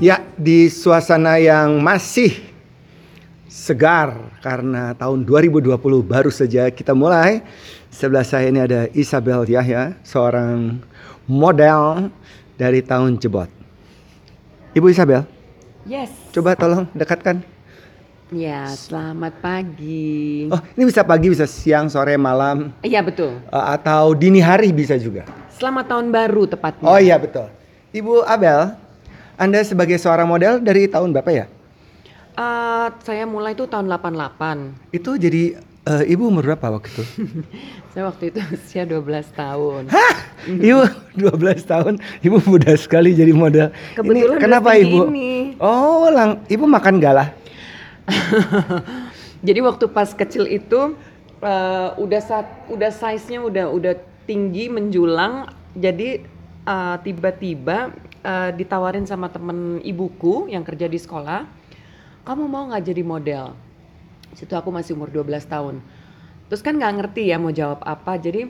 [0.00, 2.32] Ya, di suasana yang masih
[3.44, 7.44] segar karena tahun 2020 baru saja kita mulai.
[7.92, 10.80] Sebelah saya ini ada Isabel Yahya, seorang
[11.28, 12.08] model
[12.56, 13.50] dari tahun Jebot.
[14.72, 15.26] Ibu Isabel,
[15.84, 16.08] Yes.
[16.32, 17.42] coba tolong dekatkan.
[18.30, 20.46] Ya, selamat pagi.
[20.54, 23.42] Oh, ini bisa pagi, bisa siang, sore, malam, Iya betul.
[23.42, 25.26] eh, atau dini hari bisa juga.
[25.58, 26.86] Selamat tahun baru tepatnya.
[26.86, 27.50] Oh iya betul.
[27.90, 28.78] Ibu Abel,
[29.40, 31.46] Anda sebagai seorang model dari tahun berapa ya?
[32.36, 34.92] Eh, saya mulai itu tahun 88.
[34.92, 35.56] Itu jadi
[35.88, 37.04] eh, ibu umur berapa waktu itu?
[37.96, 39.00] Saya waktu itu usia 12
[39.32, 39.88] tahun.
[39.88, 40.14] Hah?
[40.44, 40.84] Ibu
[41.18, 43.72] 12 tahun, ibu muda sekali jadi model.
[43.96, 45.08] Kebetulan ini, kenapa ibu?
[45.08, 45.56] ini.
[45.56, 47.34] Oh, lang, ibu makan galah.
[49.46, 50.94] Jadi waktu pas kecil itu
[51.40, 53.94] eh, udah saat udah size-nya udah udah
[54.28, 55.48] tinggi menjulang.
[55.74, 56.22] Jadi
[57.02, 57.90] tiba-tiba
[58.22, 61.46] eh, ditawarin sama temen ibuku yang kerja di sekolah,
[62.22, 63.44] kamu mau nggak jadi model?
[64.32, 65.82] Situ aku masih umur 12 tahun.
[66.46, 68.14] Terus kan nggak ngerti ya mau jawab apa.
[68.14, 68.46] Jadi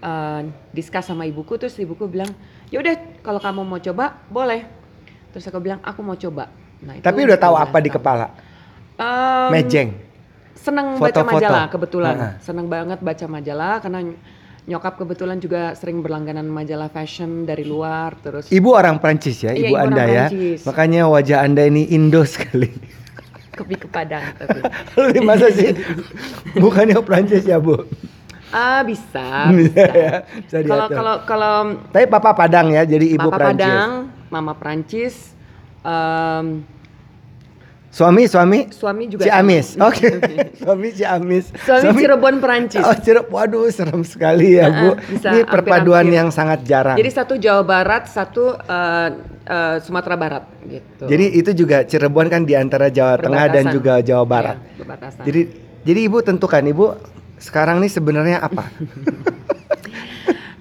[0.00, 2.26] eh, discuss sama ibuku terus ibuku bilang,
[2.68, 4.66] "Ya udah kalau kamu mau coba, boleh."
[5.30, 6.50] Terus aku bilang, "Aku mau coba."
[6.82, 7.96] Nah, itu Tapi udah tahu 12 apa di tahun.
[7.96, 8.26] kepala?
[8.98, 9.90] Em, Mejeng.
[10.52, 11.32] seneng baca Foto-foto.
[11.32, 12.30] majalah kebetulan Ha-ha.
[12.38, 14.00] seneng banget baca majalah karena
[14.62, 19.58] nyokap kebetulan juga sering berlangganan majalah fashion dari luar terus Ibu orang Prancis ya, Iya,
[19.58, 20.26] ibu ibu Anda ya.
[20.30, 20.58] Prancis.
[20.62, 22.70] Makanya wajah Anda ini Indo sekali.
[23.52, 24.64] kepi ke Padang tapi
[25.28, 25.76] Masa sih?
[26.56, 27.84] Bukannya Prancis ya, Bu?
[28.50, 31.54] ah bisa Bisa bisa ya, bisa kalau kalau kalau
[31.88, 33.64] Tapi Papa Padang ya, jadi ibu Papa Prancis.
[33.64, 33.90] Padang
[34.28, 35.14] mama Prancis
[35.82, 36.64] em,
[37.92, 38.72] Suami, suami?
[38.72, 39.76] suami juga Ciamis.
[39.84, 40.16] Oke.
[40.56, 41.52] suami Ciamis.
[41.52, 43.28] suami Cirebon Prancis Oh, Cirebon.
[43.28, 44.88] Waduh, serem sekali ya, Bu.
[44.88, 46.16] Uh-uh, bisa Ini perpaduan hampir-hampir.
[46.16, 46.96] yang sangat jarang.
[46.96, 49.08] jadi satu Jawa Barat satu eh,
[49.44, 54.00] eh, Sumatera Barat gitu Jadi itu juga Cirebon kan di antara Jawa Tengah dan juga
[54.00, 54.56] Jawa Barat.
[54.56, 55.22] Iya, perbatasan.
[55.22, 55.40] Jadi
[55.82, 56.84] jadi Ibu tentukan Ibu
[57.36, 58.72] sekarang nih sebenarnya apa?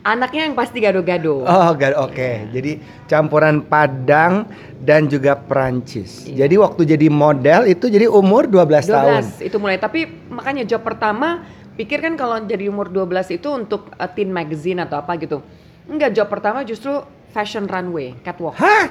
[0.01, 2.50] anaknya yang pasti gado-gado Oh, ga- oke.
[2.50, 2.72] Jadi
[3.06, 6.25] campuran Padang dan juga Perancis.
[6.25, 6.44] Iya.
[6.44, 9.22] Jadi waktu jadi model itu jadi umur 12, 12 tahun.
[9.39, 14.09] itu mulai tapi makanya job pertama pikir kan kalau jadi umur 12 itu untuk uh,
[14.09, 15.39] teen magazine atau apa gitu
[15.85, 16.91] enggak job pertama justru
[17.29, 18.89] fashion runway catwalk Hah?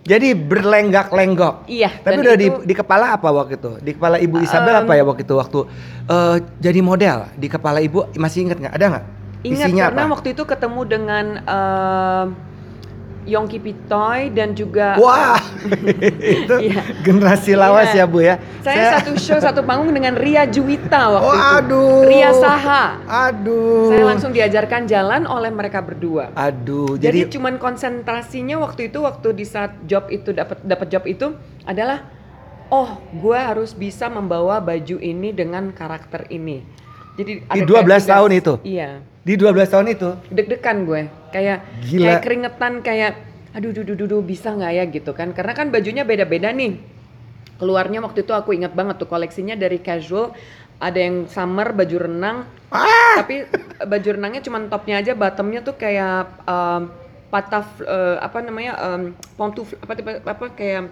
[0.00, 1.68] Jadi berlenggak-lenggok.
[1.68, 3.76] iya Tapi udah di, itu- di kepala apa waktu itu?
[3.78, 5.60] Di kepala Ibu Isabel apa ya waktu itu waktu
[6.08, 7.28] eh, jadi model?
[7.36, 8.74] Di kepala Ibu masih ingat nggak?
[8.74, 9.04] Ada nggak?
[9.42, 10.12] Ingat Isinya karena apa?
[10.14, 12.26] waktu itu ketemu dengan uh,
[13.20, 15.36] Yongki Pitoy dan juga Wah,
[16.40, 16.82] itu Iya.
[17.00, 18.02] generasi lawas Iya.
[18.02, 18.40] ya Bu ya.
[18.60, 22.00] saya, satu show satu panggung dengan Ria Juwita waktu Oh, itu aduh.
[22.08, 23.92] Ria Saha Aduh.
[23.92, 29.28] saya langsung diajarkan jalan oleh mereka berdua Aduh, Jadi, jadi, cuman konsentrasinya waktu itu waktu
[29.32, 32.08] di saat job itu dapat dapat job itu adalah
[32.68, 36.64] oh gue harus bisa membawa baju ini dengan karakter ini.
[37.18, 38.52] Jadi Di ada 12 kayak tahun itu?
[38.66, 38.90] Iya.
[39.20, 41.00] di 12 tahun itu Deg-degan gue.
[41.30, 42.04] Kayak Gila.
[42.06, 43.12] kayak keringetan kayak
[43.50, 45.34] aduh duh duh duh, duh, bisa nggak ya gitu kan.
[45.34, 46.78] Karena kan bajunya beda-beda nih.
[47.60, 50.32] Keluarnya waktu itu aku ingat banget tuh koleksinya dari casual
[50.80, 53.20] ada yang summer baju renang Ah!
[53.20, 53.44] tapi
[53.84, 56.88] baju renangnya cuma topnya aja bottomnya tuh kayak um,
[57.28, 59.02] pataf eh, apa namanya um,
[59.36, 60.88] pontuf apa, apa apa kayak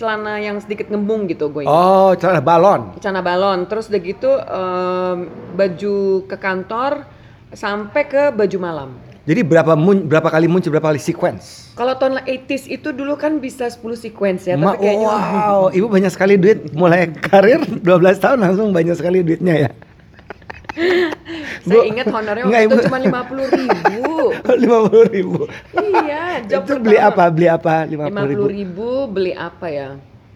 [0.00, 1.76] celana yang sedikit ngembung gitu gue ingat.
[1.76, 2.96] Oh, celana balon.
[2.96, 5.16] celana balon terus udah gitu em,
[5.52, 7.04] baju ke kantor
[7.52, 8.90] sampai ke baju malam
[9.20, 11.68] Jadi berapa mun, berapa kali muncul berapa kali sequence?
[11.70, 15.86] kalau tahun 80s itu dulu kan bisa 10 sequence ya Ma- tapi kayaknya wow, ibu
[15.86, 17.84] banyak sekali duit mulai karir 12
[18.16, 19.70] tahun langsung banyak sekali duitnya ya.
[21.60, 24.14] Saya ingat honornya waktu itu cuma 50 ribu
[24.62, 25.40] Lima puluh ribu.
[25.74, 27.24] iya job Itu beli apa?
[27.28, 27.74] Beli apa?
[27.84, 28.40] Lima lima puluh ribu.
[28.40, 29.88] puluh ribu beli apa ya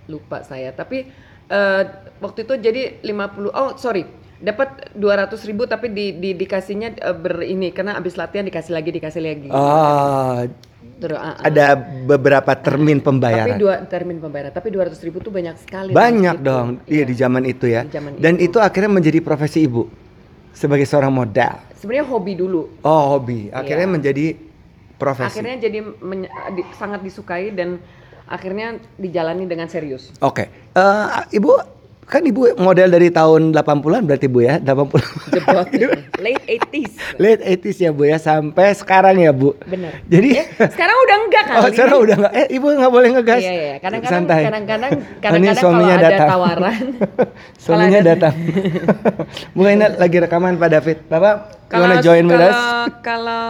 [0.05, 1.09] lupa saya tapi
[1.47, 1.83] eh,
[2.19, 4.05] waktu itu jadi 50 oh sorry
[4.37, 8.91] dapat 200 ribu tapi di, di dikasihnya eh, ber ini karena abis latihan dikasih lagi
[8.93, 10.45] dikasih lagi Oh,
[10.95, 11.49] Terus, ah, ah.
[11.49, 11.75] ada
[12.07, 13.57] beberapa termin tapi pembayaran.
[13.57, 16.81] dua termin pembayaran tapi 200 ribu tuh banyak sekali Banyak dong.
[16.87, 17.83] Iya di zaman itu ya.
[17.83, 18.53] Di zaman Dan itu.
[18.53, 19.89] itu akhirnya menjadi profesi ibu
[20.55, 21.59] sebagai seorang model.
[21.75, 23.51] sebenarnya hobi dulu Oh, hobi.
[23.51, 23.93] Akhirnya Iya.
[23.93, 24.27] menjadi
[24.95, 25.29] profesi.
[25.37, 27.77] akhirnya jadi men- di- sangat disukai dan
[28.25, 30.49] akhirnya dijalani dengan serius Oke.
[30.71, 31.53] Eh, ibu
[32.05, 35.67] Kan ibu model dari tahun 80-an berarti bu ya, 80 Jebot
[36.25, 36.93] late 80s.
[37.17, 39.57] late 80s ya bu ya sampai sekarang ya bu.
[39.63, 40.05] Bener.
[40.05, 41.57] Jadi Sekarang udah enggak kali.
[41.57, 42.33] oh sekarang udah nggak?
[42.35, 43.41] Eh ibu nggak boleh ngegas.
[43.41, 43.75] Iya, iya.
[43.79, 44.43] Kadang-kadang Santai.
[44.43, 46.29] kadang-kadang kadang-kadang kalau suaminya ada datang.
[46.29, 46.83] tawaran.
[47.65, 48.35] Suaminya ada- datang.
[49.55, 50.99] bu ini lagi rekaman Pak David.
[51.07, 51.35] Bapak
[51.65, 52.61] Kalau gimana join with kalau, us?
[53.01, 53.47] kalau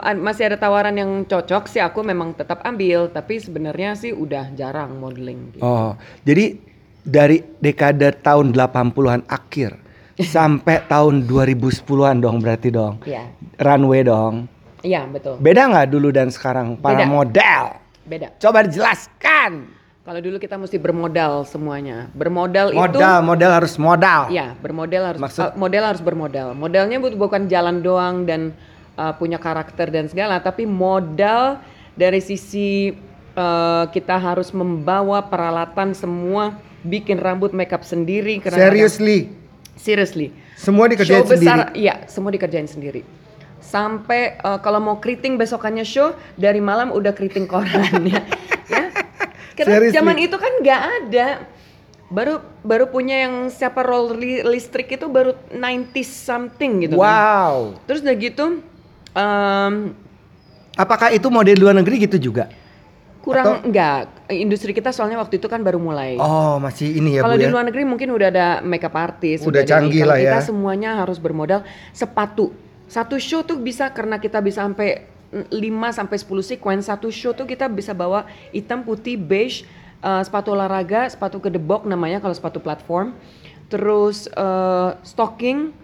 [0.00, 4.50] ad- masih ada tawaran yang cocok sih aku memang tetap ambil, tapi sebenarnya sih udah
[4.52, 5.52] jarang modeling.
[5.52, 5.60] gitu.
[5.60, 6.58] Oh, jadi
[7.06, 9.78] dari dekade tahun 80-an akhir
[10.34, 12.98] sampai tahun 2010-an dong berarti dong.
[13.00, 13.30] Iya.
[13.56, 14.50] Runway dong.
[14.82, 15.38] Iya, betul.
[15.38, 17.06] Beda nggak dulu dan sekarang para Beda.
[17.06, 17.62] model?
[18.02, 18.28] Beda.
[18.36, 19.78] Coba dijelaskan.
[20.02, 22.06] Kalau dulu kita mesti bermodal semuanya.
[22.14, 24.30] Bermodal itu Modal, modal harus modal.
[24.30, 26.54] Ya, bermodel harus Maksud- uh, model harus bermodal.
[26.54, 28.54] Modelnya bu- bukan jalan doang dan
[28.94, 31.58] uh, punya karakter dan segala, tapi modal
[31.98, 32.94] dari sisi
[33.36, 38.40] uh, kita harus membawa peralatan semua, bikin rambut makeup sendiri.
[38.42, 39.30] Seriously,
[39.76, 40.32] Seriously.
[40.56, 41.78] semua dikerjain show besar, sendiri.
[41.78, 43.04] iya, semua dikerjain sendiri.
[43.60, 48.24] Sampai uh, kalau mau keriting besokannya show dari malam udah keriting koran ya.
[49.52, 49.96] Karena Seriously?
[49.96, 51.28] zaman itu kan nggak ada.
[52.06, 57.02] Baru baru punya yang siapa roll li- listrik itu baru 90 something gitu kan.
[57.02, 57.74] Wow.
[57.84, 58.44] Terus udah gitu
[59.12, 59.74] em,
[60.76, 62.52] Apakah itu model luar negeri gitu juga?
[63.26, 66.14] Kurang enggak industri kita soalnya waktu itu kan baru mulai.
[66.22, 67.50] Oh, masih ini ya Kalau di ya.
[67.50, 70.46] luar negeri mungkin udah ada makeup artist, Udah ada canggih lah Kita ya.
[70.46, 72.54] semuanya harus bermodal sepatu.
[72.86, 75.10] Satu show tuh bisa karena kita bisa sampai
[75.50, 75.50] 5
[75.90, 79.66] sampai 10 sequence satu show tuh kita bisa bawa hitam, putih, beige,
[80.06, 83.10] eh, sepatu olahraga, sepatu kedebok namanya kalau sepatu platform.
[83.66, 85.74] Terus eh, stocking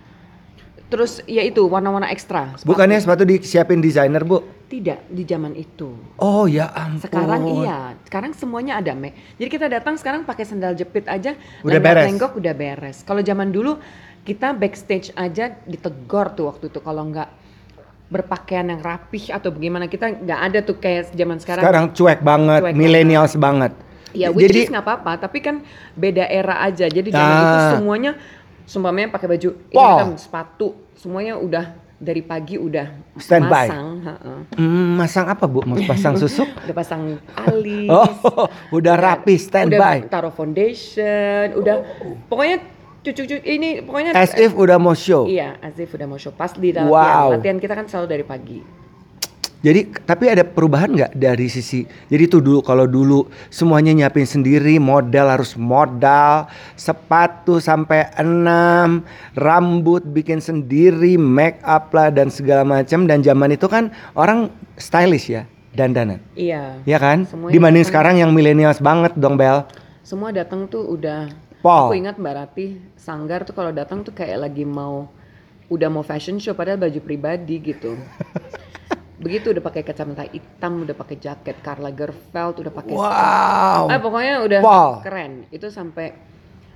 [0.92, 2.52] terus ya itu warna-warna ekstra.
[2.54, 2.68] sepatu.
[2.68, 4.44] Bukannya sepatu disiapin desainer, Bu?
[4.68, 5.92] tidak di zaman itu.
[6.16, 7.04] Oh, ya ampun.
[7.04, 9.12] Sekarang iya, sekarang semuanya ada Mek.
[9.36, 12.08] Jadi kita datang sekarang pakai sandal jepit aja, Udah beres.
[12.08, 13.04] lenggok udah beres.
[13.04, 13.76] Kalau zaman dulu
[14.24, 17.28] kita backstage aja ditegor tuh waktu itu kalau nggak
[18.08, 21.64] berpakaian yang rapih atau bagaimana kita nggak ada tuh kayak zaman sekarang.
[21.64, 23.72] Sekarang cuek banget, Cuek millennials banget.
[24.12, 25.64] Ya, which Jadi is nggak apa-apa, tapi kan
[25.96, 26.84] beda era aja.
[26.84, 27.44] Jadi zaman Ah.
[27.44, 28.12] itu semuanya,
[28.64, 29.98] sumpahnya pakai baju, ini Wow.
[29.98, 31.64] kan sepatu, semuanya udah
[31.96, 33.66] dari pagi udah Standby.
[33.68, 34.32] masang, ha-ha.
[34.52, 35.62] hmm, masang apa, Bu?
[35.62, 36.50] Mau pasang susuk?
[36.66, 40.02] udah pasang alis, Oh, udah rapi standby.
[40.02, 41.86] udah taruh foundation, udah
[42.26, 42.58] pokoknya
[43.00, 45.26] cucu-cucu ini pokoknya As if udah mau show.
[45.26, 47.34] iya, as if udah mau show pas di dalam Wow.
[47.34, 48.81] Latihan kita kan selalu dari pagi.
[49.62, 54.76] Jadi tapi ada perubahan nggak dari sisi jadi itu dulu kalau dulu semuanya nyiapin sendiri
[54.76, 63.06] modal harus modal sepatu sampai enam rambut bikin sendiri make up lah dan segala macam
[63.06, 66.82] dan zaman itu kan orang stylish ya dandanan Iya.
[66.82, 69.62] ya kan Semuanya dibanding datang- sekarang yang milenials banget dong Bel
[70.02, 71.30] Semua datang tuh udah
[71.62, 71.86] Paul.
[71.86, 72.66] Aku ingat Mbak Rati
[72.98, 75.06] Sanggar tuh kalau datang tuh kayak lagi mau
[75.70, 77.94] udah mau fashion show padahal baju pribadi gitu.
[79.22, 84.42] Begitu udah pakai kacamata hitam, udah pakai jaket Karl Lagerfeld, udah pakai wow Ah, pokoknya
[84.42, 84.90] udah Wow.
[85.06, 85.46] keren.
[85.54, 86.10] Itu sampai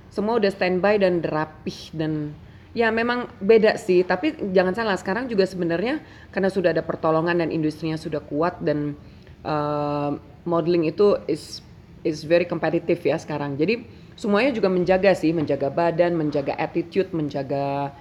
[0.07, 2.31] semua udah standby dan rapih dan
[2.71, 4.07] ya memang beda sih.
[4.07, 5.99] Tapi jangan salah, sekarang juga sebenarnya
[6.31, 8.95] karena sudah ada pertolongan dan industrinya sudah kuat dan
[9.43, 10.15] uh,
[10.47, 11.59] modeling itu is
[12.07, 13.59] is very competitive ya sekarang.
[13.59, 13.83] Jadi
[14.15, 17.91] semuanya juga menjaga sih, menjaga badan, menjaga attitude, menjaga.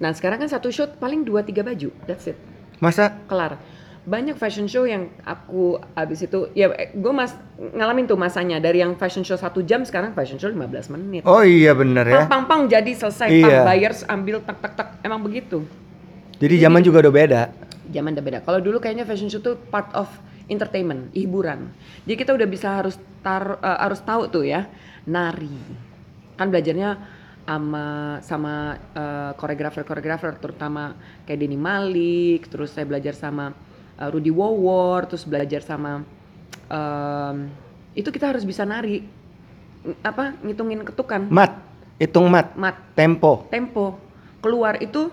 [0.00, 2.40] Nah sekarang kan satu shoot paling 2-3 baju, that's it
[2.82, 3.62] masa kelar
[4.02, 8.58] banyak fashion show yang aku abis itu ya gue mas ngalamin tuh masanya.
[8.58, 11.22] Dari yang fashion show satu jam sekarang fashion show 15 menit.
[11.22, 12.26] Oh iya bener ya.
[12.26, 13.30] Pang pang pang jadi selesai.
[13.30, 13.46] Iya.
[13.46, 15.62] pang bayar ambil tak tak tak emang begitu.
[16.42, 17.42] Jadi zaman juga udah beda?
[17.94, 18.38] Zaman udah beda.
[18.42, 20.10] Kalau dulu kayaknya fashion show tuh part of
[20.50, 21.70] entertainment hiburan.
[22.02, 24.66] Jadi kita udah bisa harus tar eh, harus tahu tuh ya
[25.06, 25.54] nari.
[26.34, 28.54] Kan belajarnya sama sama
[28.98, 33.54] eh, koreografer-koreografer terutama kayak Denny Malik terus saya belajar sama
[34.02, 36.02] eh, Rudy Wowor terus belajar sama
[36.66, 37.46] em,
[37.94, 39.06] itu kita harus bisa nari
[40.02, 41.26] apa ngitungin ketukan.
[41.30, 41.58] Mat
[41.98, 42.54] hitung mat.
[42.58, 42.74] Mat.
[42.98, 43.46] Tempo.
[43.46, 43.94] Tempo.
[44.42, 45.10] Keluar itu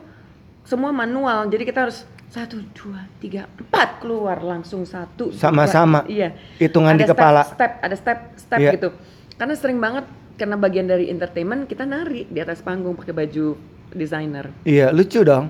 [0.66, 6.06] semua manual jadi kita harus satu dua tiga empat keluar langsung satu dua, Sama-sama.
[6.06, 6.38] iya.
[6.62, 7.42] Hitungan ada di step, kepala.
[7.46, 8.72] step ada step step Iya.
[8.78, 8.90] gitu.
[9.34, 10.06] Karena sering banget
[10.38, 13.60] karena bagian dari entertainment kita nari di atas panggung pakai baju
[13.92, 15.50] desainer iya lucu dong.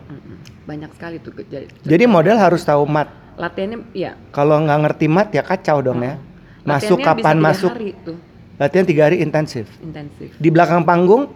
[0.66, 1.36] Banyak sekali tuh
[1.84, 3.12] Jadi model harus tahu mat.
[3.40, 6.20] Latihannya ya Kalau nggak ngerti mat ya kacau dong ya.
[6.62, 7.72] Masuk latihannya kapan bisa masuk.
[7.72, 8.18] hari tuh
[8.60, 9.66] Latihan tiga hari intensif.
[9.80, 11.32] intensif Di belakang panggung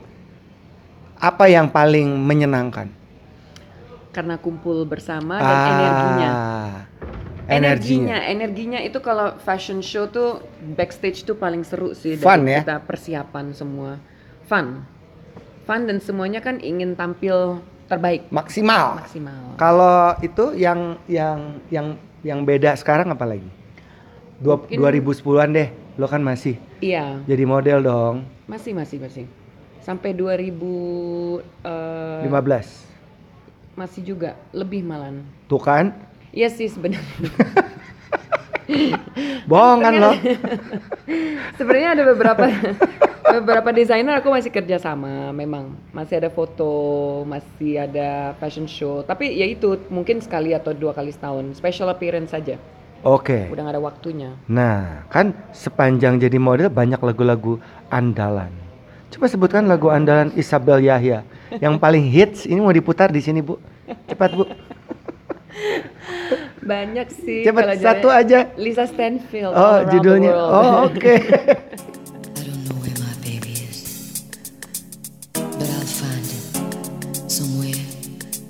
[1.15, 2.91] apa yang paling menyenangkan?
[4.11, 6.73] karena kumpul bersama dan energinya Ah,
[7.49, 10.37] energinya energinya itu kalau fashion show tuh
[10.77, 12.61] backstage tuh paling seru sih Fun dari ya?
[12.61, 13.97] kita persiapan semua
[14.45, 14.85] fun,
[15.65, 17.57] fun dan semuanya kan ingin tampil
[17.93, 18.97] terbaik Maksimal.
[18.99, 19.43] maksimal.
[19.55, 21.87] Kalau itu yang yang yang
[22.21, 23.45] yang beda sekarang apa lagi?
[24.37, 25.69] Dua, Mungkin- 2010-an deh.
[25.93, 28.15] Lo kan masih Iya, jadi model dong.
[28.49, 29.25] masih masih masih.
[29.79, 32.65] Sampai 2000 eh, 15.
[33.75, 35.21] masih juga lebih malan.
[35.45, 35.93] Tuh kan?
[36.33, 37.05] Iya sih sebenarnya.
[39.49, 40.11] Bohongan lo.
[41.59, 42.45] Sebenarnya ada beberapa
[43.33, 46.69] beberapa desainer aku masih kerja sama memang masih ada foto
[47.25, 52.29] masih ada fashion show tapi ya itu mungkin sekali atau dua kali setahun special appearance
[52.29, 52.61] saja
[53.01, 53.49] Oke.
[53.49, 57.59] udah nggak ada waktunya Nah, kan sepanjang jadi model banyak lagu-lagu
[57.91, 58.51] andalan.
[59.11, 61.21] Coba sebutkan lagu andalan Isabel Yahya
[61.61, 62.49] yang paling hits.
[62.49, 63.59] Ini mau diputar di sini, Bu.
[64.09, 64.47] Cepat, Bu.
[66.63, 68.39] banyak sih Cepat kalau satu jalan- aja.
[68.55, 70.31] Lisa Stanfield Oh, judulnya.
[70.31, 71.03] Oh, oke.
[72.33, 74.23] I don't know where my baby is,
[75.35, 76.43] but I'll find him
[77.29, 77.83] somewhere,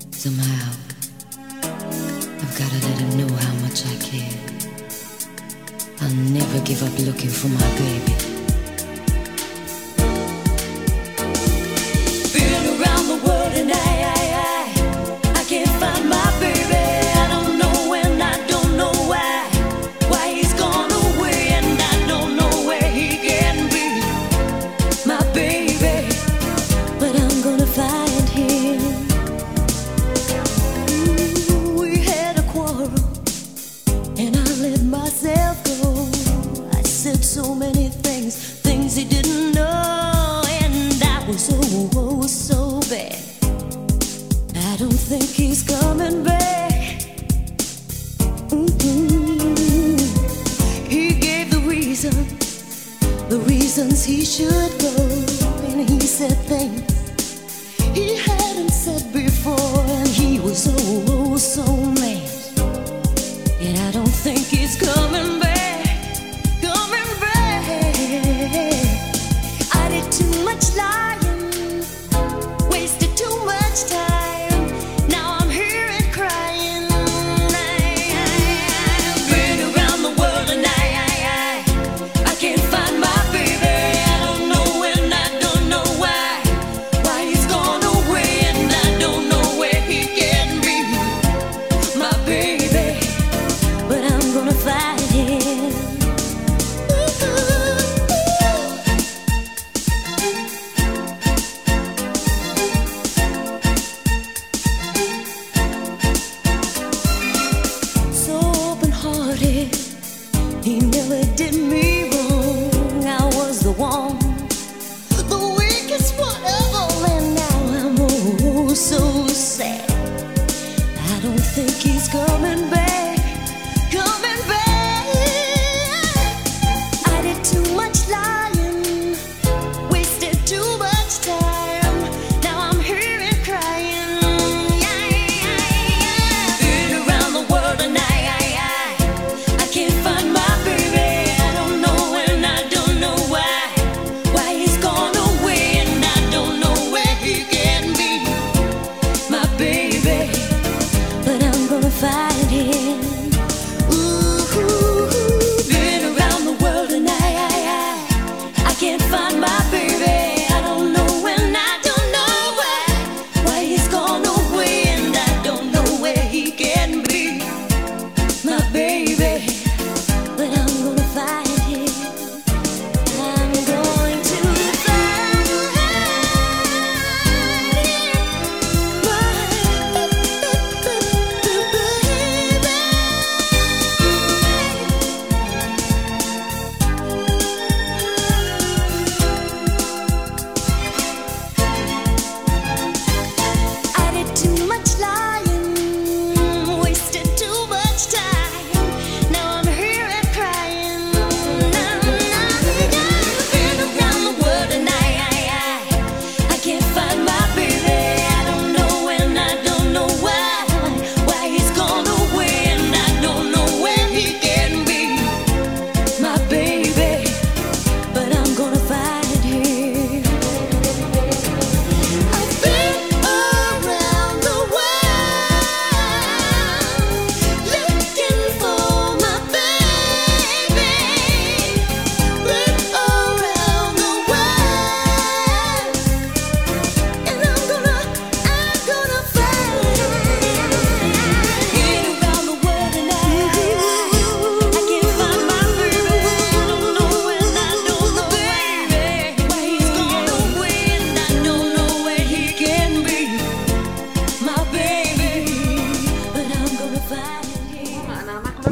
[0.09, 0.71] somehow.
[2.39, 4.37] I've gotta let him know how much I care.
[5.99, 8.22] I'll never give up looking for my baby.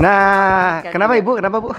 [0.02, 1.14] Nah, Podcast kenapa.
[1.14, 1.32] Ibu?
[1.38, 1.70] Kenapa Bu?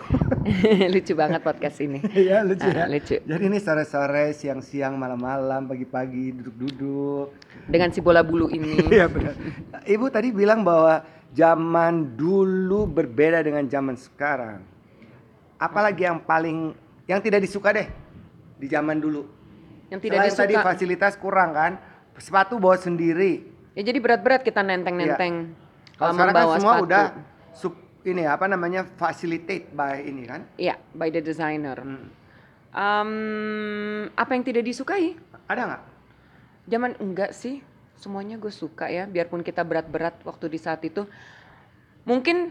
[0.95, 1.99] Lucu banget podcast ini.
[2.15, 2.87] Iya lucu Ah, ya.
[2.87, 3.19] lucu.
[3.19, 7.35] Jadi ini sore-sore, siang-siang, malam-malam, pagi-pagi, duduk-duduk.
[7.67, 8.79] Dengan si bola bulu ini.
[8.95, 9.35] Iya benar.
[9.83, 11.03] Ibu tadi bilang bahwa
[11.35, 14.63] zaman dulu berbeda dengan zaman sekarang.
[15.59, 16.75] Apalagi yang paling
[17.07, 17.87] yang tidak disuka deh
[18.59, 19.27] di zaman dulu.
[19.91, 20.67] Yang tidak Selain tadi disuka.
[20.75, 21.73] fasilitas kurang kan,
[22.19, 23.47] sepatu bawa sendiri.
[23.75, 25.55] Ya jadi berat-berat kita nenteng-nenteng.
[25.99, 26.87] Kalau uh, sekarang kan semua sepatu.
[26.87, 27.05] udah
[27.55, 30.43] sub ini apa namanya facilitate by ini kan.
[30.59, 31.79] Iya, by the designer.
[31.79, 32.11] Hmm.
[32.73, 33.13] Um,
[34.17, 35.15] apa yang tidak disukai?
[35.47, 35.83] Ada nggak?
[36.67, 37.61] Zaman enggak sih,
[37.95, 39.05] semuanya gue suka ya.
[39.05, 41.05] Biarpun kita berat-berat waktu di saat itu,
[42.03, 42.51] mungkin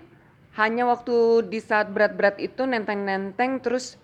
[0.55, 3.95] hanya waktu di saat berat-berat itu nenteng-nenteng terus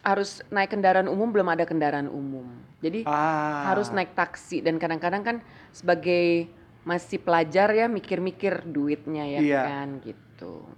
[0.00, 2.48] harus naik kendaraan umum belum ada kendaraan umum.
[2.80, 3.68] Jadi Ah.
[3.68, 5.36] harus naik taksi dan kadang-kadang kan
[5.76, 6.48] sebagai
[6.80, 9.62] masih pelajar ya mikir-mikir duitnya ya Iya.
[9.68, 10.29] kan gitu.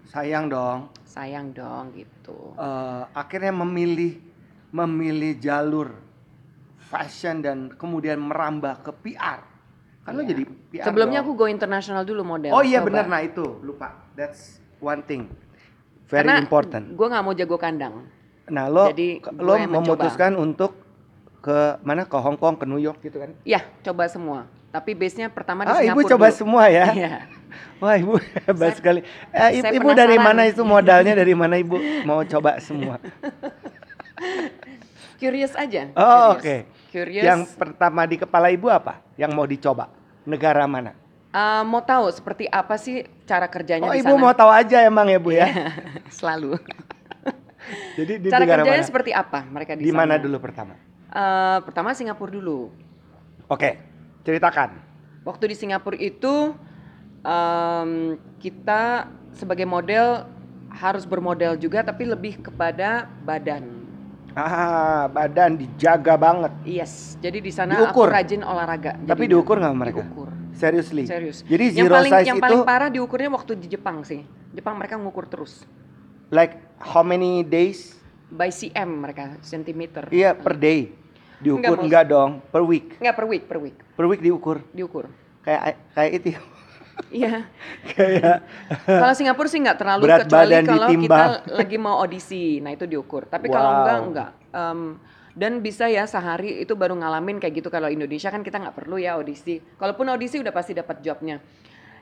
[0.07, 0.91] Sayang dong.
[1.05, 2.55] Sayang dong gitu.
[2.55, 4.19] eh, akhirnya memilih
[4.71, 5.93] memilih jalur
[6.79, 9.41] fashion dan kemudian merambah ke PR.
[10.03, 10.31] Kan lo Iya.
[10.31, 10.85] jadi PR.
[10.85, 11.29] Sebelumnya dong.
[11.29, 12.51] aku go international dulu model.
[12.51, 13.95] Oh iya benar nah itu lupa.
[14.13, 15.29] That's one thing.
[16.07, 16.93] Very Karena important.
[16.93, 18.05] Gue nggak mau jago kandang.
[18.49, 19.97] Nah lo jadi lo yang mencoba.
[19.97, 20.77] memutuskan untuk
[21.39, 23.35] ke mana ke Hong Kong ke New York gitu kan?
[23.43, 24.47] Ya, coba semua.
[24.71, 26.39] Tapi base-nya pertama di Ah ibu Singapura coba dulu.
[26.39, 26.87] semua ya.
[26.93, 27.13] Iya.
[27.79, 29.01] Wah ibu hebat Saya- sekali.
[29.31, 32.97] Eh, ibu, saya ibu dari mana itu modalnya dari mana ibu mau coba semua?
[35.19, 35.91] Curious aja.
[35.95, 36.67] Oh oke.
[36.91, 37.25] Curious.
[37.25, 38.99] Yang pertama di kepala ibu apa?
[39.15, 39.87] Yang mau dicoba?
[40.23, 40.93] Negara mana?
[41.33, 44.21] Eh, mau tahu seperti apa sih cara kerjanya Oh di ibu sana?
[44.21, 45.49] mau tahu aja emang ya bu ya.
[46.19, 46.59] Selalu.
[47.99, 48.91] Jadi di cara negara kerjanya mana?
[48.91, 50.75] seperti apa mereka di Di mana dulu pertama?
[51.09, 52.75] Eh, pertama Singapura dulu.
[53.47, 53.79] Oke,
[54.23, 54.77] ceritakan.
[55.23, 56.53] Waktu di Singapura itu
[57.23, 57.91] em,
[58.39, 60.27] kita sebagai model
[60.73, 63.83] harus bermodel juga tapi lebih kepada badan.
[64.33, 66.53] Ah, badan dijaga banget.
[66.65, 68.09] Yes, jadi di sana Diukur?
[68.09, 68.97] aku rajin olahraga.
[69.05, 70.03] Tapi diukur nggak mereka?
[70.09, 70.29] Diukur.
[70.57, 71.05] Seriously.
[71.05, 71.45] Serius.
[71.45, 74.25] Jadi yang zero paling size yang itu paling parah diukurnya waktu di Jepang sih.
[74.57, 75.65] Jepang mereka ngukur terus
[76.33, 78.01] like how many days?
[78.33, 80.09] by cm mereka sentimeter.
[80.09, 80.89] Iya, per day.
[81.45, 82.97] Diukur Enggak, enggak, dong, per week.
[82.97, 84.65] Enggak per week, per week Per week diukur.
[84.73, 85.05] diukur.
[85.45, 86.29] Kayak kayak itu.
[87.09, 87.49] Iya.
[87.89, 88.37] kayak
[88.85, 91.09] kalau Singapura sih nggak terlalu Berat kecuali badan kalau ditimbang.
[91.09, 92.45] kita lagi mau audisi.
[92.61, 93.25] Nah, itu diukur.
[93.27, 93.79] Tapi kalau Wow.
[93.81, 94.31] enggak enggak.
[94.53, 94.81] Em,
[95.33, 99.01] dan bisa ya sehari itu baru ngalamin kayak gitu kalau Indonesia kan kita nggak perlu
[99.01, 99.61] ya audisi.
[99.77, 101.41] Kalaupun audisi udah pasti dapat jobnya.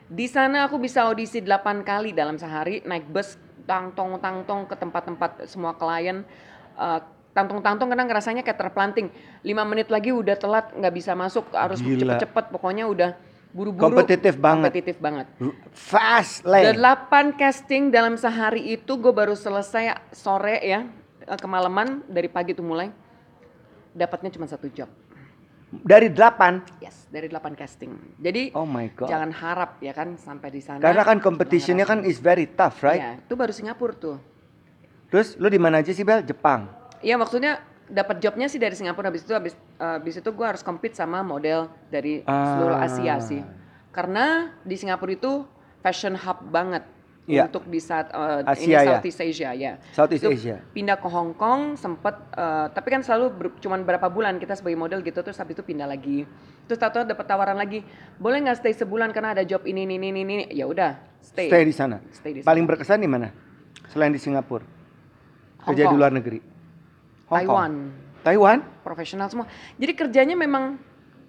[0.05, 5.47] Di sana aku bisa audisi 8 kali dalam sehari naik bus tangtong tangtong ke tempat-tempat
[5.47, 6.27] semua klien
[6.71, 6.99] Eh,
[7.31, 9.07] tangtong-tangtong kadang rasanya kayak terplanting.
[9.43, 13.11] 5 menit lagi udah telat nggak bisa masuk harus cepet-cepet pokoknya udah
[13.51, 13.83] buru-buru.
[13.83, 14.71] Kompetitif banget.
[14.71, 15.27] Kompetitif banget.
[15.71, 16.75] fast lane.
[16.75, 20.87] Delapan casting dalam sehari itu gue baru selesai sore ya
[21.27, 22.89] eh, kemalaman dari pagi tuh mulai
[23.91, 24.87] dapatnya cuma satu job.
[25.71, 26.83] Dari 8.
[26.83, 28.19] Yes, dari delapan casting.
[28.19, 29.07] Jadi Oh my god.
[29.07, 30.83] jangan harap ya kan sampai di sana.
[30.83, 32.03] Karena kan competitionnya harap.
[32.03, 32.99] kan is very tough, right?
[32.99, 34.19] Iya, itu baru Singapura tuh.
[35.07, 36.27] Terus lu di mana aja sih Bel?
[36.27, 36.67] Jepang.
[36.99, 40.59] Iya maksudnya dapat jobnya sih dari Singapura habis itu habis eh, habis itu gue harus
[40.59, 42.87] compete sama model dari seluruh Ah.
[42.87, 43.41] Asia sih.
[43.91, 45.43] Karena di Singapura itu
[45.79, 46.87] fashion hub banget
[47.21, 47.45] Iya.
[47.45, 48.81] untuk di saat eh, Asia ini ya?
[48.89, 49.71] Southeast Asia ya.
[49.91, 50.57] Southeast Itu Asia.
[50.71, 54.75] Pindah ke Hong Kong sempet eh, tapi kan selalu ber- cuman berapa bulan kita sebagai
[54.75, 56.23] model gitu terus habis itu pindah lagi.
[56.65, 57.83] Terus tahu dapat tawaran lagi,
[58.15, 60.35] boleh nggak stay sebulan karena ada job ini ini ini ini.
[60.49, 61.45] Ya udah, stay.
[61.45, 61.99] Stay di sana.
[62.09, 62.71] Stay di Paling sana.
[62.73, 63.27] berkesan di mana?
[63.87, 64.63] Selain di Singapura.
[65.61, 65.99] Hong Kerja di Kong.
[65.99, 66.39] luar negeri.
[67.31, 67.47] Hong Kong.
[67.47, 67.73] Taiwan.
[68.21, 68.59] Taiwan?
[68.83, 69.47] profesional semua.
[69.79, 70.77] Jadi kerjanya memang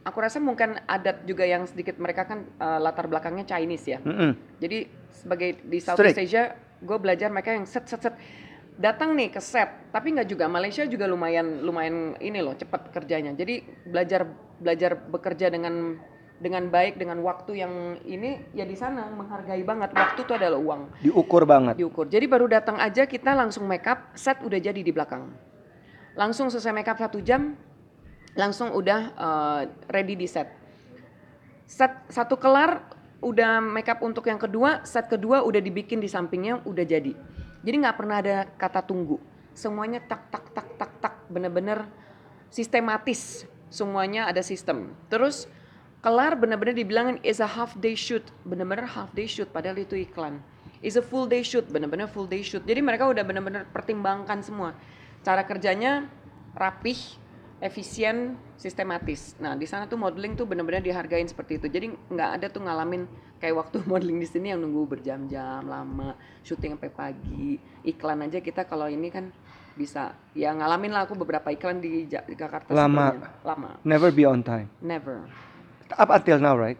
[0.03, 3.99] aku rasa mungkin adat juga yang sedikit mereka kan eh, latar belakangnya Chinese ya.
[4.03, 4.35] Mm-mm.
[4.59, 6.29] Jadi sebagai di Southeast Strict.
[6.29, 6.45] Asia,
[6.83, 8.15] gue belajar mereka yang set set set
[8.73, 13.37] datang nih ke set, tapi nggak juga Malaysia juga lumayan lumayan ini loh cepat kerjanya.
[13.37, 14.27] Jadi belajar
[14.59, 16.01] belajar bekerja dengan
[16.43, 20.83] dengan baik dengan waktu yang ini ya di sana menghargai banget waktu itu adalah uang
[20.99, 21.79] Diukur banget.
[21.79, 22.11] diukur.
[22.11, 25.31] Jadi baru datang aja kita langsung make up, set udah jadi di belakang.
[26.13, 27.57] Langsung selesai make up satu jam,
[28.37, 30.49] langsung udah eh, ready di set.
[31.65, 32.85] Set satu kelar,
[33.25, 37.13] udah make up untuk yang kedua, set kedua udah dibikin di sampingnya, udah jadi.
[37.63, 39.17] Jadi nggak pernah ada kata tunggu.
[39.55, 41.87] Semuanya tak tak tak tak tak, bener-bener
[42.51, 43.47] sistematis.
[43.73, 44.93] Semuanya ada sistem.
[45.09, 45.49] Terus
[46.05, 50.45] kelar bener-bener dibilangin is a half day shoot, bener-bener half day shoot padahal itu iklan.
[50.83, 52.61] Is a full day shoot, bener-bener full day shoot.
[52.67, 54.75] Jadi mereka udah bener-bener pertimbangkan semua.
[55.23, 56.11] Cara kerjanya
[56.53, 56.99] rapih,
[57.59, 59.39] efisien, sistematis.
[59.39, 61.67] Nah di sana tuh modeling tuh benar-benar dihargain seperti itu.
[61.71, 63.07] Jadi nggak ada tuh ngalamin
[63.39, 67.57] kayak waktu modeling di sini yang nunggu berjam-jam lama, syuting sampai pagi.
[67.87, 69.31] Iklan aja kita kalau ini kan
[69.73, 73.09] bisa ya ngalamin lah aku beberapa iklan di Ja- di Jakarta Lama.
[73.17, 73.31] sebelumnya.
[73.41, 74.69] lama Never be on time.
[74.85, 75.25] never
[75.93, 76.77] Up until now, right?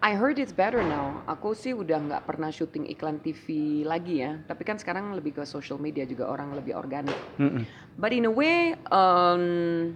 [0.00, 1.20] I heard it's better now.
[1.28, 3.44] Aku sih udah nggak pernah syuting iklan TV
[3.84, 4.40] lagi ya.
[4.48, 7.16] Tapi kan sekarang lebih ke social media juga orang lebih organik.
[7.36, 7.64] Mm-mm.
[8.00, 9.92] but in a way um,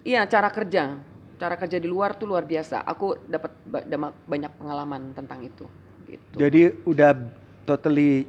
[0.00, 0.96] iya cara kerja.
[1.36, 2.80] Cara kerja di luar tuh luar biasa.
[2.88, 5.68] Aku dapat ba- banyak pengalaman tentang itu.
[6.08, 6.34] Gitu.
[6.40, 7.12] Jadi udah
[7.68, 8.24] totally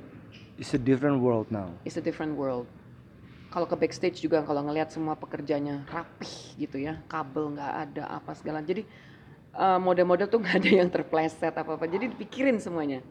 [0.60, 1.72] it's a different world now.
[1.88, 2.68] it's a different world.
[3.48, 7.00] Kalau ke backstage juga kalau ngelihat semua pekerjanya rapih gitu ya.
[7.08, 8.60] Kabel nggak ada apa segala.
[8.60, 8.84] Jadi
[9.58, 13.02] eh, model-model tuh nggak ada yang terpleset apa apa jadi dipikirin semuanya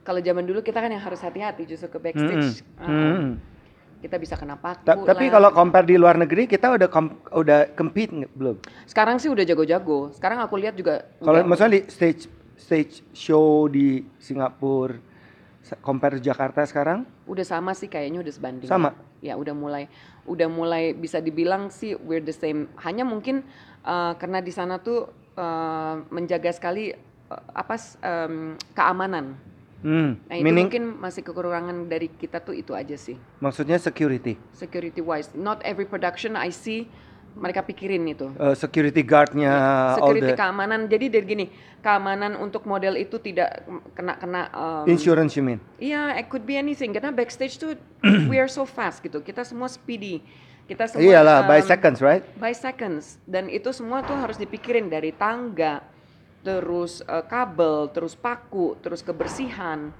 [0.00, 2.80] kalau zaman dulu kita kan yang harus hati-hati justru ke backstage Mm-mm.
[2.80, 3.30] Ah, Mm-mm.
[4.00, 5.36] kita bisa kena paku Ta- tapi lah.
[5.36, 8.56] kalau compare di luar negeri kita udah kom- udah compete belum?
[8.88, 14.00] sekarang sih udah jago-jago sekarang aku lihat juga Kalau misalnya di stage stage show di
[14.16, 14.96] Singapura
[15.84, 18.90] compare Jakarta sekarang udah sama sih kayaknya udah sebanding Sama?
[19.20, 19.84] ya udah mulai
[20.24, 23.44] udah mulai bisa dibilang sih we're the same hanya mungkin
[23.84, 26.94] uh, karena di sana tuh uh, menjaga sekali
[27.30, 29.36] uh, apa em, keamanan
[29.82, 34.38] hmm, nah itu meaning mungkin masih kekurangan dari kita tuh itu aja sih maksudnya security.
[34.54, 36.90] security wise not every production I see
[37.30, 39.54] mereka pikirin itu Uh, security guardnya
[39.98, 41.46] all security the keamanan jadi dari gini
[41.80, 43.64] keamanan untuk model itu tidak
[43.96, 45.58] kena kena um, insurance you mean?
[45.80, 46.92] Iya, it could be anything.
[46.92, 47.76] Karena backstage tuh
[48.30, 49.24] we are so fast gitu.
[49.24, 50.20] Kita semua speedy.
[50.70, 52.22] Kita semua Iyalah by um, seconds right?
[52.38, 53.18] By seconds.
[53.26, 55.82] Dan itu semua tuh harus dipikirin dari tangga,
[56.46, 59.90] terus uh, kabel, terus paku, terus kebersihan.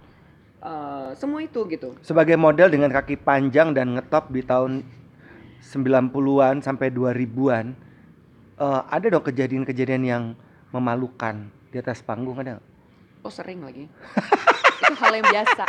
[0.63, 1.99] uh, semua itu gitu.
[2.07, 4.87] Sebagai model dengan kaki panjang dan ngetop di tahun
[5.61, 7.67] 90-an sampai 2000-an
[8.57, 10.25] eh, ada dong kejadian-kejadian yang
[10.73, 12.63] memalukan di atas panggung ada?
[13.21, 13.85] Oh sering lagi.
[14.81, 15.65] itu hal yang biasa.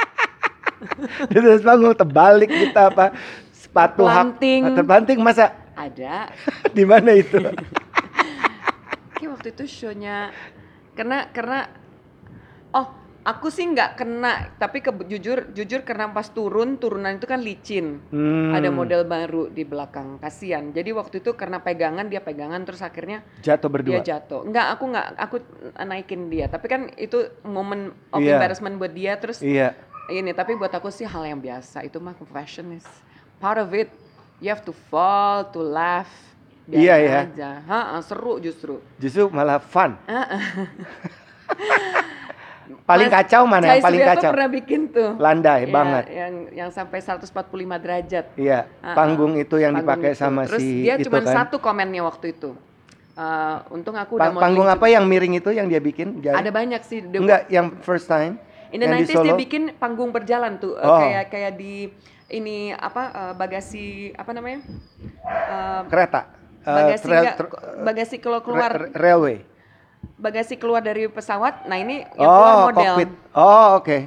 [1.32, 3.12] di atas panggung terbalik kita apa
[3.72, 4.62] sepatu hak Terpelanting.
[4.76, 5.56] terbanting masa?
[5.80, 6.28] Ada.
[6.76, 7.40] di mana itu?
[9.16, 10.36] Kayak waktu itu show-nya
[10.92, 11.72] karena karena
[12.76, 12.92] oh
[13.24, 18.04] aku sih nggak kena tapi ke, jujur jujur karena pas turun turunan itu kan licin.
[18.12, 20.76] Hmm, ada model baru di belakang kasihan.
[20.76, 24.44] Jadi waktu itu karena pegangan dia pegangan terus akhirnya jatuh dia berdua jatuh.
[24.52, 25.36] Nggak aku nggak aku
[25.88, 26.52] naikin dia.
[26.52, 28.36] Tapi kan itu momen of Iya.
[28.36, 29.80] embarrassment buat dia terus iya.
[30.12, 31.88] ini tapi buat aku sih hal yang biasa.
[31.88, 32.84] Itu mah fashion is
[33.42, 33.90] part of it
[34.38, 36.10] you have to fall to laugh
[36.64, 37.20] biarin Iya, iya.
[37.26, 37.50] aja.
[37.66, 38.80] Ha, seru justru.
[38.96, 39.98] Justru malah fun.
[42.82, 43.66] Paling Mas kacau mana?
[43.68, 44.32] Yang paling kacau.
[44.32, 45.10] pernah bikin tuh.
[45.18, 46.04] Landai Ya, banget.
[46.08, 47.28] yang yang sampai 145
[47.78, 48.26] derajat.
[48.36, 50.22] Iya Ah, panggung itu yang panggung dipakai itu.
[50.22, 51.36] sama Terus si dia itu cuma kan.
[51.36, 52.56] satu komennya waktu itu.
[53.12, 56.24] Eh, untung aku Pa- udah panggung apa yang miring itu yang dia bikin?
[56.24, 58.40] Ada banyak sih enggak yang first time
[58.72, 59.36] In the yang di 90s dia Solo?
[59.36, 60.96] bikin panggung berjalan tuh eh, Oh.
[60.98, 61.92] kayak kayak di
[62.32, 64.60] ini apa eh, bagasi apa namanya?
[65.26, 66.22] Eh, kereta
[66.62, 67.38] Eh, bagasi trail- enggak,
[67.82, 69.42] bagasi kalau keluar ra- railway
[70.16, 71.66] bagasi keluar dari pesawat.
[71.66, 72.78] Nah, ini yang oh keluar model.
[72.78, 73.98] cockpit oh oke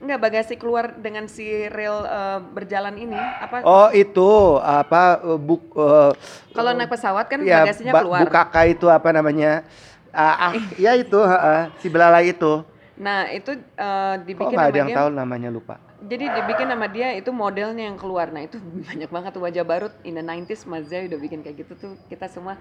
[0.00, 3.60] Enggak bagasi keluar dengan si rel eh, berjalan ini apa?
[3.62, 5.02] oh itu apa
[5.36, 6.10] buk eh,
[6.56, 8.20] Kalau naik pesawat kan ya, bagasinya ba- keluar.
[8.24, 9.66] bukaka itu apa namanya
[10.10, 12.64] ah, ah ya itu ah, si belalai itu
[12.96, 17.28] Nah, itu kok dibikin nggak ada yang tahu namanya lupa Jadi dibikin sama dia itu
[17.28, 18.32] modelnya yang keluar.
[18.32, 18.56] Nah itu
[18.88, 19.94] banyak banget tuh wajah barut.
[20.04, 21.92] In the 90s Mas Zai udah bikin kayak gitu tuh.
[22.08, 22.56] Kita semua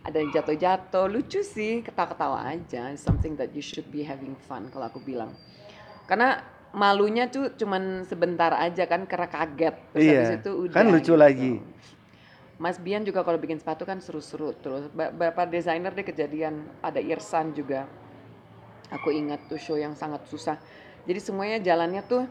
[0.00, 1.04] ada yang jatuh-jatuh.
[1.06, 2.88] Lucu sih ketawa-ketawa aja.
[2.96, 5.36] Something that you should be having fun kalau aku bilang.
[6.08, 6.40] Karena
[6.72, 9.76] malunya tuh cuman sebentar aja kan karena kaget.
[9.92, 11.16] Terus Iya, habis itu udah kan lucu gitu.
[11.16, 11.52] lagi.
[12.58, 14.88] Mas Bian juga kalau bikin sepatu kan seru-seru terus.
[14.90, 16.64] Beberapa desainer deh kejadian.
[16.80, 17.84] Ada Irsan juga.
[18.88, 20.56] Aku ingat tuh show yang sangat susah.
[21.04, 22.24] Jadi semuanya jalannya tuh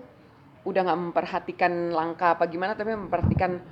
[0.67, 3.63] udah nggak memperhatikan langkah apa gimana tapi memperhatikan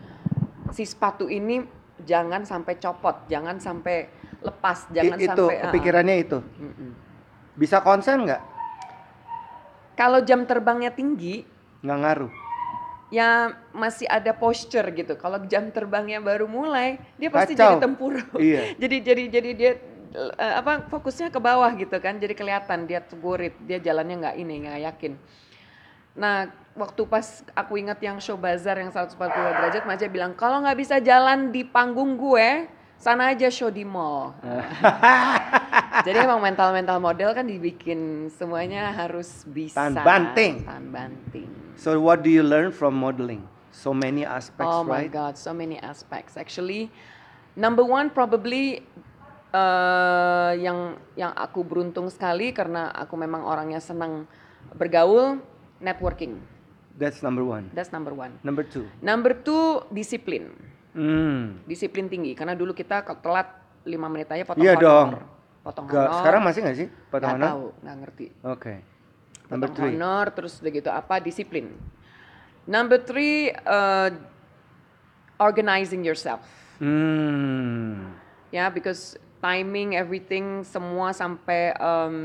[0.72, 1.60] si sepatu ini
[2.02, 4.08] jangan sampai copot jangan sampai
[4.40, 6.38] lepas jangan I- itu sampai pikirannya itu?
[6.40, 6.92] Mm-mm.
[7.54, 8.42] bisa konsen nggak?
[9.96, 11.44] Kalau jam terbangnya tinggi
[11.82, 12.32] nggak ngaruh?
[13.14, 15.14] ya masih ada posture gitu.
[15.16, 17.64] Kalau jam terbangnya baru mulai dia pasti Kacau.
[17.64, 18.76] jadi tempurung Iya.
[18.76, 19.72] jadi jadi jadi dia
[20.36, 24.54] eh, apa fokusnya ke bawah gitu kan jadi kelihatan dia gurit dia jalannya nggak ini
[24.68, 25.14] nggak yakin
[26.16, 30.80] nah waktu pas aku ingat yang show bazar yang 140 derajat Maja bilang kalau nggak
[30.80, 34.32] bisa jalan di panggung gue sana aja show di mall
[36.08, 40.54] jadi emang mental mental model kan dibikin semuanya harus bisa Tahan banting.
[40.64, 43.44] tahan banting so what do you learn from modeling
[43.76, 45.12] so many aspects, Oh my right?
[45.12, 46.40] god, so many aspects.
[46.40, 46.88] Actually,
[47.60, 48.80] number one probably
[49.52, 54.24] uh, yang yang aku beruntung sekali karena aku memang orangnya senang
[54.80, 55.44] bergaul,
[55.78, 56.40] networking.
[56.96, 57.68] That's number one.
[57.72, 58.40] That's number one.
[58.40, 58.88] Number two.
[59.00, 60.56] Number two, disiplin.
[60.96, 61.60] Hmm.
[61.68, 62.32] Disiplin tinggi.
[62.32, 63.52] Karena dulu kita kalau telat
[63.84, 64.82] 5 menit aja potong Iya honor.
[64.82, 65.10] dong.
[65.62, 66.16] Potong Ga- honor.
[66.22, 67.48] sekarang masih nggak sih potong honor?
[67.48, 68.26] tahu, nggak ngerti.
[68.44, 68.74] Oke.
[69.46, 69.94] Number Potong three.
[69.94, 71.68] honor, terus udah gitu apa, disiplin.
[72.66, 74.10] Number three, uh,
[75.38, 76.42] organizing yourself.
[76.76, 78.12] Hmm.
[78.50, 82.16] ya because timing everything semua sampai um,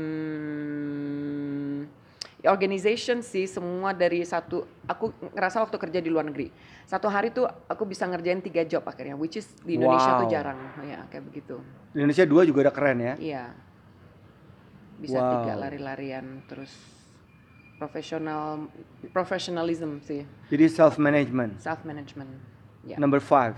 [2.47, 6.49] organization sih semua dari satu aku ngerasa waktu kerja di luar negeri
[6.83, 10.33] satu hari tuh aku bisa ngerjain tiga job akhirnya which is di Indonesia tuh Wow.
[10.33, 13.13] jarang ya kayak begitu Di Indonesia dua juga udah keren ya.
[13.17, 13.43] iya
[14.97, 15.31] bisa Wow.
[15.37, 16.73] tiga lari-larian terus
[17.77, 18.69] profesional
[19.09, 21.61] professionalism sih Jadi self management.
[21.61, 22.29] self management
[22.85, 23.53] ya Number five.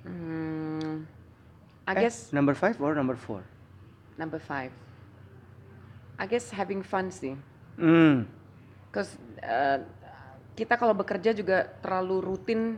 [0.00, 1.04] Hmm,
[1.86, 3.42] I Eh, guess number five or number four?
[4.16, 4.70] Number five.
[6.20, 7.32] I guess having fun sih.
[7.80, 8.28] Hmm.
[8.92, 9.80] Cause uh,
[10.52, 12.76] kita kalau bekerja juga terlalu rutin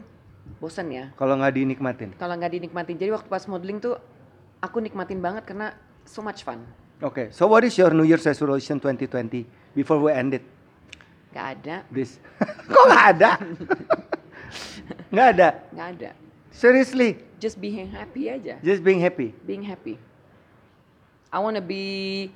[0.62, 1.10] bosan ya.
[1.18, 2.10] Kalau nggak dinikmatin.
[2.14, 2.94] Kalau nggak dinikmatin.
[2.94, 3.98] Jadi waktu pas modeling tuh
[4.62, 5.74] aku nikmatin banget karena
[6.06, 6.62] so much fun.
[7.02, 7.34] Oke.
[7.34, 9.42] So what is your New Year's resolution 2020
[9.74, 10.46] before we end it?
[11.32, 12.20] Gak ada, This.
[12.70, 13.30] Kok nggak ada?
[15.12, 15.48] Nggak ada.
[15.72, 16.10] nggak ada.
[16.52, 18.60] Seriously, Just being happy aja.
[18.60, 19.32] just being happy.
[19.48, 19.96] Being happy.
[21.32, 22.28] I wanna be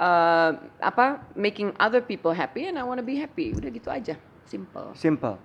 [0.00, 3.54] uh, apa making other people happy and I wanna be happy.
[3.54, 4.14] Udah gitu aja.
[4.44, 4.92] Simple.
[4.94, 5.36] Simple.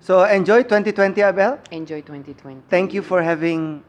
[0.00, 1.60] So enjoy 2020 Abel.
[1.70, 2.72] Enjoy 2020.
[2.72, 3.84] Thank you for having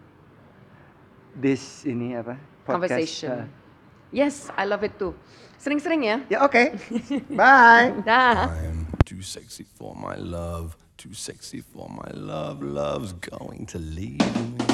[1.35, 2.35] this ini apa?
[2.67, 2.91] podcast.
[2.91, 3.47] Conversation.
[3.47, 3.59] Uh,
[4.11, 5.15] Yes, I love it too.
[5.57, 6.19] Sering-sering ya.
[6.27, 6.75] ya oke.
[7.31, 7.95] Bye.
[8.07, 8.51] Dah.
[8.51, 12.59] I'm too sexy for my love, too sexy for my love.
[12.61, 14.70] Love's going to leave me.